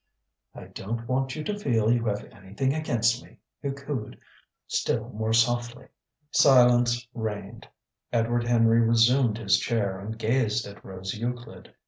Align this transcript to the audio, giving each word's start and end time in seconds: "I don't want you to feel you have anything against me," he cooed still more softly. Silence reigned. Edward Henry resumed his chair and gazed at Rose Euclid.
"I 0.55 0.63
don't 0.65 1.07
want 1.07 1.35
you 1.35 1.43
to 1.43 1.59
feel 1.59 1.91
you 1.91 2.05
have 2.05 2.23
anything 2.31 2.73
against 2.73 3.23
me," 3.23 3.37
he 3.61 3.69
cooed 3.69 4.19
still 4.65 5.09
more 5.09 5.31
softly. 5.31 5.89
Silence 6.31 7.07
reigned. 7.13 7.67
Edward 8.11 8.47
Henry 8.47 8.79
resumed 8.81 9.37
his 9.37 9.59
chair 9.59 9.99
and 9.99 10.17
gazed 10.17 10.65
at 10.65 10.83
Rose 10.83 11.13
Euclid. 11.13 11.75